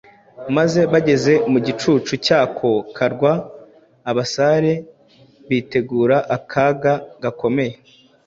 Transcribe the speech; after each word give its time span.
maze 0.55 0.79
bageze 0.91 1.33
mu 1.51 1.59
gicucu 1.65 2.13
cyako 2.25 2.69
karwa 2.95 3.31
abasare 4.09 4.73
bitegura 5.49 6.17
akaga 6.35 6.93
gakomeye. 7.23 7.73